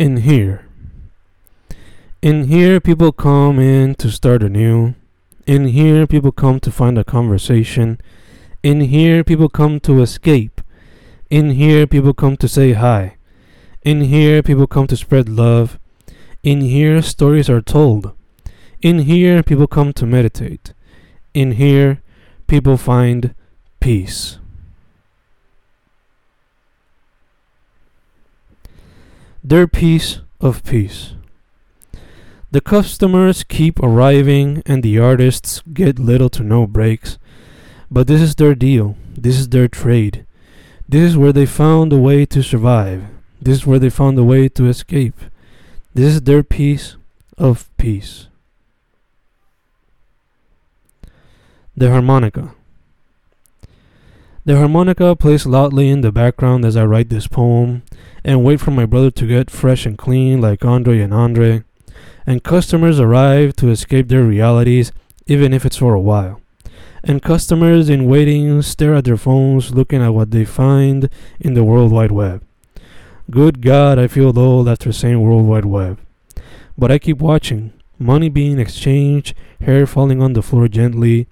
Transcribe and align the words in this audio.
In 0.00 0.16
here. 0.16 0.64
In 2.22 2.44
here, 2.44 2.80
people 2.80 3.12
come 3.12 3.58
in 3.58 3.94
to 3.96 4.10
start 4.10 4.42
anew. 4.42 4.94
In 5.46 5.66
here, 5.66 6.06
people 6.06 6.32
come 6.32 6.58
to 6.60 6.72
find 6.72 6.96
a 6.96 7.04
conversation. 7.04 8.00
In 8.62 8.80
here, 8.80 9.22
people 9.22 9.50
come 9.50 9.78
to 9.80 10.00
escape. 10.00 10.62
In 11.28 11.50
here, 11.50 11.86
people 11.86 12.14
come 12.14 12.38
to 12.38 12.48
say 12.48 12.72
hi. 12.72 13.18
In 13.82 14.00
here, 14.00 14.42
people 14.42 14.66
come 14.66 14.86
to 14.86 14.96
spread 14.96 15.28
love. 15.28 15.78
In 16.42 16.62
here, 16.62 17.02
stories 17.02 17.50
are 17.50 17.60
told. 17.60 18.14
In 18.80 19.00
here, 19.00 19.42
people 19.42 19.66
come 19.66 19.92
to 19.92 20.06
meditate. 20.06 20.72
In 21.34 21.52
here, 21.52 22.00
people 22.46 22.78
find 22.78 23.34
peace. 23.80 24.39
Their 29.42 29.66
piece 29.66 30.20
of 30.40 30.62
peace. 30.64 31.14
The 32.50 32.60
customers 32.60 33.42
keep 33.42 33.80
arriving 33.80 34.62
and 34.66 34.82
the 34.82 34.98
artists 34.98 35.62
get 35.72 35.98
little 35.98 36.28
to 36.30 36.42
no 36.42 36.66
breaks. 36.66 37.18
But 37.90 38.06
this 38.06 38.20
is 38.20 38.34
their 38.34 38.54
deal. 38.54 38.96
This 39.16 39.38
is 39.38 39.48
their 39.48 39.66
trade. 39.66 40.26
This 40.86 41.10
is 41.10 41.16
where 41.16 41.32
they 41.32 41.46
found 41.46 41.92
a 41.92 41.98
way 41.98 42.26
to 42.26 42.42
survive. 42.42 43.04
This 43.40 43.58
is 43.58 43.66
where 43.66 43.78
they 43.78 43.88
found 43.88 44.18
a 44.18 44.24
way 44.24 44.48
to 44.50 44.66
escape. 44.66 45.18
This 45.94 46.14
is 46.14 46.22
their 46.22 46.42
piece 46.42 46.96
of 47.38 47.70
peace. 47.78 48.26
The 51.74 51.90
harmonica. 51.90 52.54
The 54.44 54.58
harmonica 54.58 55.16
plays 55.16 55.46
loudly 55.46 55.88
in 55.88 56.02
the 56.02 56.12
background 56.12 56.64
as 56.64 56.76
I 56.76 56.84
write 56.84 57.08
this 57.08 57.26
poem 57.26 57.82
and 58.24 58.44
wait 58.44 58.60
for 58.60 58.70
my 58.70 58.86
brother 58.86 59.10
to 59.10 59.26
get 59.26 59.50
fresh 59.50 59.86
and 59.86 59.96
clean 59.96 60.40
like 60.40 60.64
Andre 60.64 61.00
and 61.00 61.14
Andre. 61.14 61.64
And 62.26 62.44
customers 62.44 63.00
arrive 63.00 63.56
to 63.56 63.70
escape 63.70 64.08
their 64.08 64.24
realities, 64.24 64.92
even 65.26 65.52
if 65.52 65.64
it's 65.64 65.76
for 65.76 65.94
a 65.94 66.00
while. 66.00 66.40
And 67.02 67.22
customers 67.22 67.88
in 67.88 68.06
waiting 68.06 68.60
stare 68.62 68.94
at 68.94 69.04
their 69.04 69.16
phones 69.16 69.74
looking 69.74 70.02
at 70.02 70.14
what 70.14 70.30
they 70.30 70.44
find 70.44 71.08
in 71.40 71.54
the 71.54 71.64
World 71.64 71.92
Wide 71.92 72.12
Web. 72.12 72.44
Good 73.30 73.62
God, 73.62 73.98
I 73.98 74.06
feel 74.06 74.36
old 74.38 74.68
after 74.68 74.92
saying 74.92 75.20
World 75.20 75.46
Wide 75.46 75.64
Web. 75.64 75.98
But 76.76 76.90
I 76.90 76.98
keep 76.98 77.18
watching. 77.18 77.72
Money 77.98 78.28
being 78.28 78.58
exchanged, 78.58 79.34
hair 79.60 79.86
falling 79.86 80.22
on 80.22 80.32
the 80.32 80.42
floor 80.42 80.68
gently, 80.68 81.26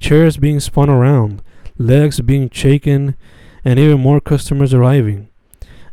chairs 0.00 0.36
being 0.36 0.60
spun 0.60 0.90
around, 0.90 1.42
legs 1.78 2.20
being 2.20 2.50
shaken, 2.50 3.16
and 3.64 3.78
even 3.78 4.00
more 4.00 4.20
customers 4.20 4.74
arriving. 4.74 5.28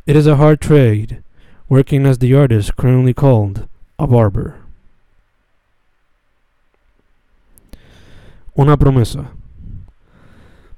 It 0.06 0.16
is 0.16 0.28
a 0.28 0.36
hard 0.36 0.61
trade, 0.61 1.23
working 1.67 2.06
as 2.06 2.20
the 2.20 2.36
artist 2.36 2.75
currently 2.75 3.14
called 3.14 3.67
a 3.98 4.06
barber. 4.06 4.61
Una 8.56 8.78
promesa. 8.78 9.30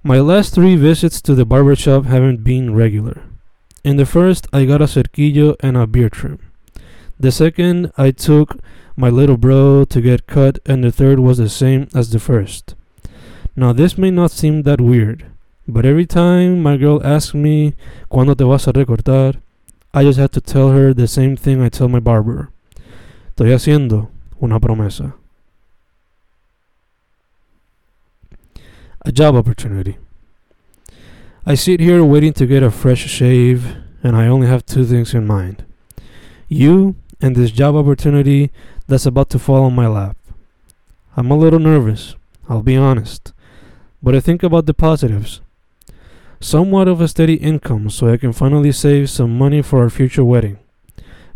My 0.02 0.22
last 0.22 0.56
three 0.56 0.78
visits 0.78 1.20
to 1.24 1.36
the 1.36 1.46
barber 1.46 1.76
shop 1.76 2.06
haven't 2.06 2.46
been 2.46 2.74
regular. 2.74 3.24
In 3.84 3.98
the 3.98 4.06
first, 4.06 4.48
I 4.54 4.64
got 4.64 4.82
a 4.82 4.86
cerquillo 4.86 5.58
and 5.60 5.76
a 5.76 5.86
beard 5.86 6.14
trim. 6.14 6.40
The 7.20 7.34
second, 7.34 7.92
I 7.98 8.12
took 8.12 8.58
my 8.96 9.10
little 9.10 9.36
bro 9.36 9.84
to 9.84 10.02
get 10.02 10.28
cut, 10.28 10.60
and 10.66 10.86
the 10.86 10.92
third 10.92 11.20
was 11.20 11.38
the 11.38 11.50
same 11.50 11.90
as 11.94 12.12
the 12.12 12.20
first. 12.20 12.76
Now, 13.58 13.74
this 13.74 13.98
may 13.98 14.10
not 14.10 14.32
seem 14.32 14.64
that 14.64 14.80
weird, 14.80 15.26
but 15.68 15.86
every 15.86 16.06
time 16.06 16.64
my 16.64 16.78
girl 16.78 17.02
asks 17.04 17.34
me, 17.34 17.76
¿Cuándo 18.10 18.36
te 18.36 18.44
vas 18.44 18.68
a 18.68 18.72
recortar? 18.72 19.42
I 19.94 20.04
just 20.04 20.20
have 20.20 20.32
to 20.32 20.42
tell 20.42 20.70
her 20.70 20.94
the 20.94 21.08
same 21.08 21.36
thing 21.36 21.62
I 21.62 21.70
tell 21.70 21.88
my 21.88 22.00
barber. 22.00 22.50
Estoy 23.30 23.54
haciendo 23.54 24.10
una 24.42 24.60
promesa. 24.60 25.16
A 29.06 29.12
job 29.12 29.36
opportunity. 29.36 29.98
I 31.46 31.56
sit 31.56 31.80
here 31.80 32.04
waiting 32.04 32.34
to 32.34 32.46
get 32.46 32.64
a 32.64 32.72
fresh 32.72 33.08
shave, 33.08 33.78
and 34.04 34.16
I 34.16 34.28
only 34.28 34.48
have 34.48 34.66
two 34.66 34.86
things 34.86 35.14
in 35.14 35.26
mind 35.26 35.64
you 36.50 36.96
and 37.22 37.36
this 37.36 37.52
job 37.52 37.76
opportunity 37.76 38.52
that's 38.88 39.06
about 39.06 39.30
to 39.30 39.40
fall 39.40 39.66
on 39.66 39.76
my 39.76 39.88
lap. 39.88 40.18
I'm 41.16 41.32
a 41.32 41.38
little 41.38 41.60
nervous, 41.60 42.16
I'll 42.48 42.62
be 42.62 42.78
honest, 42.78 43.34
but 44.02 44.16
I 44.16 44.20
think 44.20 44.44
about 44.44 44.66
the 44.66 44.74
positives. 44.74 45.42
Somewhat 46.40 46.88
of 46.88 47.02
a 47.02 47.08
steady 47.08 47.36
income 47.36 47.90
so 47.90 48.08
I 48.08 48.18
can 48.18 48.32
finally 48.32 48.72
save 48.72 49.10
some 49.10 49.38
money 49.38 49.62
for 49.62 49.82
our 49.82 49.90
future 49.90 50.24
wedding. 50.24 50.60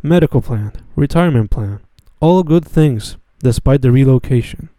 Medical 0.04 0.42
plan, 0.42 0.74
retirement 0.96 1.50
plan, 1.50 1.80
all 2.20 2.44
good 2.44 2.66
things 2.66 3.18
despite 3.40 3.82
the 3.82 3.92
relocation. 3.92 4.70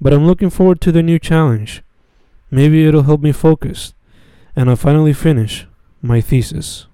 But 0.00 0.12
I'm 0.12 0.26
looking 0.26 0.50
forward 0.50 0.80
to 0.82 0.92
the 0.92 1.02
new 1.02 1.18
challenge. 1.18 1.82
Maybe 2.50 2.86
it'll 2.86 3.02
help 3.02 3.20
me 3.20 3.32
focus 3.32 3.94
and 4.54 4.70
I'll 4.70 4.76
finally 4.76 5.12
finish 5.12 5.66
my 6.00 6.20
thesis. 6.20 6.86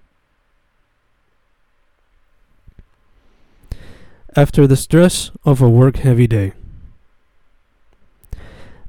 After 4.36 4.66
the 4.66 4.76
stress 4.76 5.30
of 5.44 5.60
a 5.60 5.68
work 5.68 5.96
heavy 5.96 6.26
day. 6.26 6.52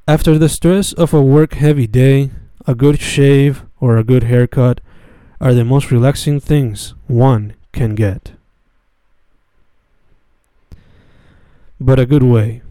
After 0.08 0.38
the 0.38 0.50
stress 0.50 0.94
of 0.94 1.14
a 1.14 1.22
work 1.22 1.54
heavy 1.54 1.88
day, 1.88 2.32
a 2.70 2.76
good 2.76 3.02
shave 3.02 3.66
or 3.82 3.98
a 3.98 4.04
good 4.04 4.26
haircut 4.26 4.80
are 5.42 5.56
the 5.56 5.66
most 5.66 5.90
relaxing 5.90 6.40
things 6.40 6.94
one 7.08 7.56
can 7.74 7.96
get. 7.96 8.34
But 11.80 11.98
a 11.98 12.06
good 12.06 12.22
way. 12.22 12.62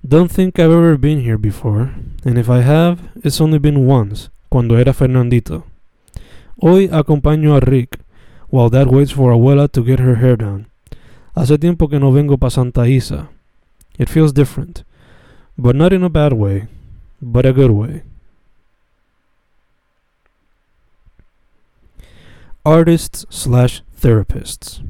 Don't 0.00 0.32
think 0.32 0.58
I've 0.58 0.70
ever 0.72 0.96
been 0.96 1.20
here 1.20 1.36
before, 1.36 1.92
and 2.24 2.38
if 2.38 2.48
I 2.48 2.62
have, 2.62 3.10
it's 3.16 3.42
only 3.42 3.58
been 3.58 3.84
once, 3.84 4.30
cuando 4.48 4.76
era 4.76 4.94
Fernandito. 4.94 5.64
Hoy 6.58 6.88
acompaño 6.88 7.54
a 7.54 7.60
Rick, 7.60 8.00
while 8.48 8.70
Dad 8.70 8.88
waits 8.88 9.12
for 9.12 9.32
Abuela 9.32 9.70
to 9.72 9.84
get 9.84 10.00
her 10.00 10.14
hair 10.14 10.36
done. 10.36 10.64
Hace 11.36 11.58
tiempo 11.58 11.88
que 11.88 12.00
no 12.00 12.10
vengo 12.10 12.38
pa 12.38 12.48
Santa 12.48 12.88
Isa. 12.88 13.28
It 13.98 14.08
feels 14.08 14.32
different, 14.32 14.82
but 15.58 15.76
not 15.76 15.92
in 15.92 16.02
a 16.02 16.08
bad 16.08 16.32
way, 16.32 16.68
but 17.20 17.44
a 17.44 17.52
good 17.52 17.70
way. 17.70 18.02
Artists 22.66 23.26
slash 23.28 23.82
therapists. 24.00 24.82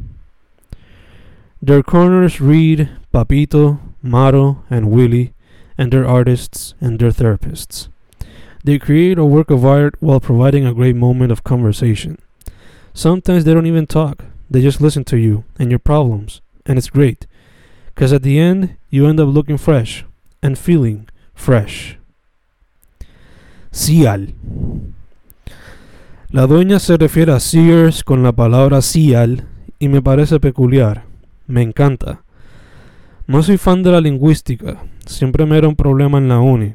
Their 1.60 1.82
corners 1.82 2.40
read 2.40 2.88
Papito, 3.12 3.80
Maro, 4.00 4.62
and 4.70 4.92
Willie, 4.92 5.34
and 5.76 5.92
their 5.92 6.06
artists 6.06 6.74
and 6.80 7.00
their 7.00 7.10
therapists. 7.10 7.88
They 8.62 8.78
create 8.78 9.18
a 9.18 9.24
work 9.24 9.50
of 9.50 9.64
art 9.64 9.96
while 9.98 10.20
providing 10.20 10.64
a 10.64 10.72
great 10.72 10.94
moment 10.94 11.32
of 11.32 11.42
conversation. 11.42 12.18
Sometimes 12.92 13.42
they 13.42 13.52
don't 13.52 13.66
even 13.66 13.88
talk, 13.88 14.24
they 14.48 14.62
just 14.62 14.80
listen 14.80 15.02
to 15.06 15.16
you 15.16 15.42
and 15.58 15.68
your 15.68 15.80
problems, 15.80 16.42
and 16.64 16.78
it's 16.78 16.90
great. 16.90 17.26
Because 17.86 18.12
at 18.12 18.22
the 18.22 18.38
end, 18.38 18.76
you 18.88 19.06
end 19.06 19.18
up 19.18 19.34
looking 19.34 19.58
fresh 19.58 20.04
and 20.44 20.56
feeling 20.56 21.08
fresh. 21.34 21.98
Cial. 23.72 24.32
La 26.34 26.48
dueña 26.48 26.80
se 26.80 26.96
refiere 26.96 27.30
a 27.30 27.38
Sears 27.38 28.02
con 28.02 28.24
la 28.24 28.32
palabra 28.32 28.82
Cial 28.82 29.46
y 29.78 29.86
me 29.86 30.02
parece 30.02 30.40
peculiar. 30.40 31.04
Me 31.46 31.62
encanta. 31.62 32.24
No 33.28 33.40
soy 33.44 33.56
fan 33.56 33.84
de 33.84 33.92
la 33.92 34.00
lingüística, 34.00 34.82
siempre 35.06 35.46
me 35.46 35.56
era 35.56 35.68
un 35.68 35.76
problema 35.76 36.18
en 36.18 36.26
la 36.26 36.40
uni, 36.40 36.74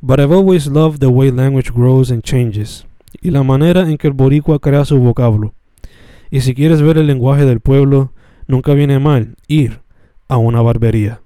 but 0.00 0.18
I've 0.18 0.34
always 0.34 0.66
loved 0.66 0.98
the 0.98 1.06
way 1.06 1.30
language 1.30 1.70
grows 1.70 2.10
and 2.10 2.24
changes, 2.24 2.88
y 3.22 3.30
la 3.30 3.44
manera 3.44 3.88
en 3.88 3.98
que 3.98 4.08
el 4.08 4.14
boricua 4.14 4.58
crea 4.58 4.84
su 4.84 4.98
vocablo. 4.98 5.54
Y 6.32 6.40
si 6.40 6.52
quieres 6.56 6.82
ver 6.82 6.98
el 6.98 7.06
lenguaje 7.06 7.44
del 7.44 7.60
pueblo, 7.60 8.12
nunca 8.48 8.74
viene 8.74 8.98
mal 8.98 9.36
ir 9.46 9.80
a 10.26 10.38
una 10.38 10.60
barbería. 10.60 11.20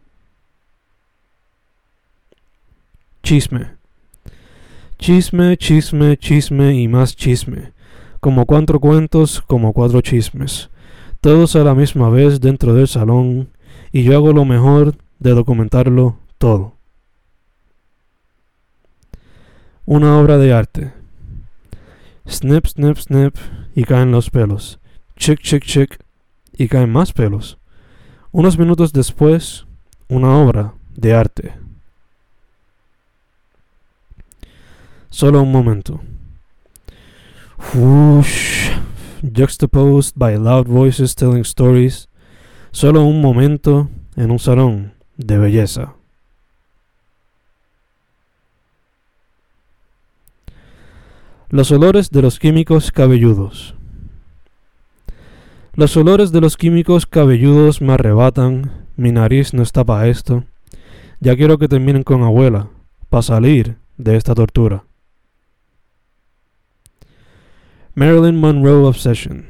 Chisme. 3.23 3.81
Chisme, 5.02 5.56
chisme, 5.56 6.16
chisme 6.16 6.76
y 6.76 6.87
más 6.87 7.16
chisme. 7.16 7.72
Como 8.20 8.46
cuatro 8.46 8.78
cuentos, 8.78 9.43
como 9.43 9.72
cuatro 9.72 10.00
chismes. 10.00 10.70
Todos 11.20 11.56
a 11.56 11.64
la 11.64 11.75
misma 11.75 12.08
vez 12.08 12.40
dentro 12.40 12.72
del 12.72 12.87
salón, 12.87 13.49
y 13.90 14.04
yo 14.04 14.14
hago 14.14 14.32
lo 14.32 14.44
mejor 14.44 14.94
de 15.19 15.32
documentarlo 15.32 16.19
todo. 16.38 16.76
Una 19.87 20.20
obra 20.20 20.38
de 20.38 20.52
arte. 20.52 20.93
Snip, 22.25 22.66
snip, 22.69 22.96
snip, 22.96 23.34
y 23.75 23.82
caen 23.82 24.12
los 24.12 24.31
pelos. 24.31 24.78
Chick, 25.16 25.40
chick, 25.40 25.64
chick, 25.64 25.99
y 26.52 26.69
caen 26.69 26.93
más 26.93 27.12
pelos. 27.12 27.58
Unos 28.31 28.56
minutos 28.56 28.93
después, 28.93 29.66
una 30.06 30.38
obra 30.38 30.75
de 30.94 31.12
arte. 31.12 31.72
Solo 35.12 35.43
un 35.43 35.53
momento. 35.53 36.00
Ush, 37.75 38.70
juxtaposed 39.23 40.14
by 40.17 40.38
loud 40.38 40.67
voices 40.67 41.14
telling 41.14 41.43
stories. 41.43 42.09
Solo 42.70 43.05
un 43.05 43.20
momento 43.20 43.91
en 44.17 44.31
un 44.31 44.38
salón 44.38 44.94
de 45.19 45.37
belleza. 45.37 45.93
Los 51.50 51.70
olores 51.70 52.09
de 52.09 52.23
los 52.23 52.38
químicos 52.38 52.91
cabelludos. 52.91 53.75
Los 55.75 55.94
olores 55.99 56.32
de 56.32 56.41
los 56.41 56.56
químicos 56.56 57.05
cabelludos 57.05 57.82
me 57.82 57.93
arrebatan, 57.93 58.87
mi 58.97 59.12
nariz 59.12 59.53
no 59.53 59.62
está 59.62 59.85
para 59.85 60.09
esto. 60.09 60.44
Ya 61.20 61.37
quiero 61.37 61.59
que 61.59 61.69
terminen 61.69 62.03
con 62.03 62.23
abuela, 62.23 62.70
para 63.11 63.23
salir 63.23 63.76
de 63.99 64.17
esta 64.17 64.35
tortura. 64.35 64.85
Marilyn 67.94 68.41
Monroe 68.41 68.87
Obsession. 68.87 69.44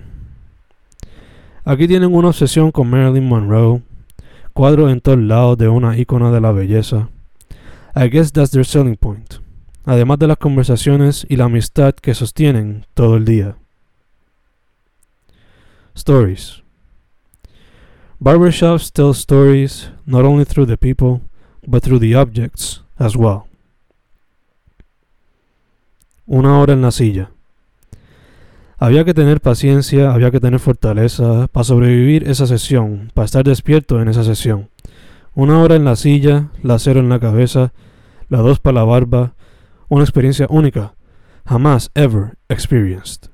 Aquí 1.64 1.86
tienen 1.86 2.12
una 2.12 2.28
obsesión 2.28 2.72
con 2.72 2.90
Marilyn 2.90 3.28
Monroe, 3.28 3.82
cuadro 4.52 4.90
en 4.90 5.00
todos 5.00 5.20
lados 5.20 5.56
de 5.58 5.68
una 5.68 5.96
ícona 5.96 6.32
de 6.32 6.40
la 6.40 6.50
belleza. 6.50 7.08
I 7.94 8.08
guess 8.08 8.32
that's 8.32 8.50
their 8.50 8.64
selling 8.64 8.96
point, 8.96 9.34
además 9.84 10.18
de 10.18 10.26
las 10.26 10.38
conversaciones 10.38 11.24
y 11.28 11.36
la 11.36 11.44
amistad 11.44 11.94
que 11.94 12.14
sostienen 12.14 12.84
todo 12.94 13.16
el 13.16 13.24
día. 13.24 13.54
Stories. 15.94 16.64
Barbershops 18.18 18.90
tell 18.90 19.10
stories 19.10 19.92
not 20.04 20.24
only 20.24 20.44
through 20.44 20.66
the 20.66 20.76
people, 20.76 21.20
but 21.64 21.84
through 21.84 22.00
the 22.00 22.16
objects 22.16 22.82
as 22.98 23.14
well. 23.14 23.44
Una 26.26 26.58
hora 26.58 26.72
en 26.72 26.82
la 26.82 26.90
silla. 26.90 27.30
Había 28.82 29.04
que 29.04 29.14
tener 29.14 29.40
paciencia, 29.40 30.12
había 30.12 30.32
que 30.32 30.40
tener 30.40 30.58
fortaleza 30.58 31.46
para 31.52 31.62
sobrevivir 31.62 32.28
esa 32.28 32.48
sesión, 32.48 33.12
para 33.14 33.26
estar 33.26 33.44
despierto 33.44 34.02
en 34.02 34.08
esa 34.08 34.24
sesión. 34.24 34.70
Una 35.36 35.60
hora 35.60 35.76
en 35.76 35.84
la 35.84 35.94
silla, 35.94 36.48
la 36.64 36.80
cero 36.80 36.98
en 36.98 37.08
la 37.08 37.20
cabeza, 37.20 37.72
la 38.28 38.38
dos 38.38 38.58
para 38.58 38.80
la 38.80 38.82
barba, 38.82 39.34
una 39.88 40.02
experiencia 40.02 40.48
única, 40.50 40.94
jamás 41.46 41.92
ever 41.94 42.34
experienced. 42.48 43.30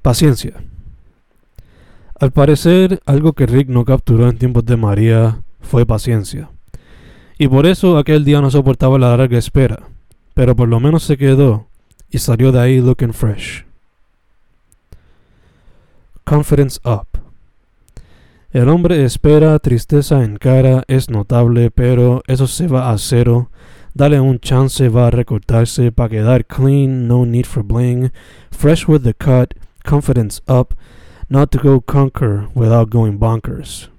Paciencia. 0.00 0.62
Al 2.20 2.30
parecer, 2.30 3.00
algo 3.04 3.32
que 3.32 3.46
Rick 3.46 3.68
no 3.68 3.84
capturó 3.84 4.28
en 4.28 4.38
tiempos 4.38 4.64
de 4.64 4.76
María 4.76 5.42
fue 5.60 5.84
paciencia. 5.86 6.50
Y 7.36 7.48
por 7.48 7.66
eso 7.66 7.98
aquel 7.98 8.24
día 8.24 8.40
no 8.40 8.52
soportaba 8.52 8.96
la 8.96 9.16
larga 9.16 9.38
espera, 9.38 9.88
pero 10.34 10.54
por 10.54 10.68
lo 10.68 10.78
menos 10.78 11.02
se 11.02 11.16
quedó 11.16 11.66
y 12.12 12.18
salió 12.18 12.52
de 12.52 12.60
ahí 12.60 12.80
looking 12.80 13.12
fresh. 13.12 13.64
Confidence 16.24 16.78
up. 16.84 17.08
El 18.52 18.68
hombre 18.68 19.02
espera, 19.04 19.58
tristeza 19.58 20.22
en 20.22 20.36
cara, 20.36 20.84
es 20.86 21.08
notable, 21.08 21.70
pero 21.70 22.22
eso 22.26 22.46
se 22.46 22.68
va 22.68 22.92
a 22.92 22.98
cero. 22.98 23.50
Dale 23.94 24.20
un 24.20 24.38
chance, 24.38 24.88
va 24.88 25.06
a 25.06 25.10
recortarse 25.10 25.90
para 25.90 26.10
quedar 26.10 26.44
clean, 26.44 27.08
no 27.08 27.24
need 27.24 27.46
for 27.46 27.62
bling. 27.62 28.12
Fresh 28.50 28.86
with 28.86 29.02
the 29.02 29.14
cut, 29.14 29.54
confidence 29.84 30.42
up, 30.46 30.74
not 31.30 31.50
to 31.50 31.58
go 31.58 31.80
conquer 31.80 32.48
without 32.54 32.90
going 32.90 33.18
bonkers. 33.18 33.91